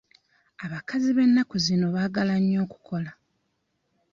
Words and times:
Abakazi 0.65 1.09
b'ennaku 1.17 1.55
zino 1.65 1.85
baagala 1.95 2.33
nnyo 2.39 2.59
okukola. 2.65 3.11